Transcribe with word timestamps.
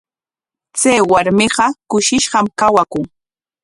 Chay 0.79 0.99
warmiqa 1.11 1.65
kushishqam 1.89 2.45
kawakun. 2.59 3.03